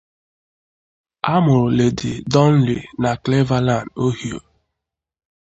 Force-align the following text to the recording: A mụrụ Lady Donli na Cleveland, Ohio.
A 1.31 1.33
mụrụ 1.43 1.69
Lady 1.77 2.11
Donli 2.31 2.75
na 3.01 3.09
Cleveland, 3.23 3.87
Ohio. 4.03 4.39